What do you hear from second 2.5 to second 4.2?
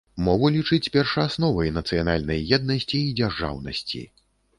еднасці і дзяржаўнасці.